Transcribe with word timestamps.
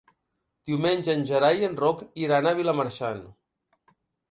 Diumenge 0.69 1.15
en 1.17 1.21
Gerai 1.33 1.61
i 1.61 1.67
en 1.67 1.77
Roc 1.83 2.03
iran 2.23 2.51
a 2.51 2.57
Vilamarxant. 2.63 3.23